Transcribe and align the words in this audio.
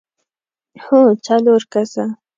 هو، 0.83 0.99
څلور 1.25 1.61
کسه! 1.73 2.05